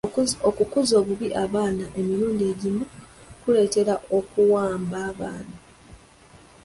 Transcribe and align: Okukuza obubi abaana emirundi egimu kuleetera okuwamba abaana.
Okukuza 0.49 0.93
obubi 1.01 1.27
abaana 1.43 1.85
emirundi 1.99 2.43
egimu 2.51 2.83
kuleetera 3.41 3.93
okuwamba 4.17 4.97
abaana. 5.11 5.57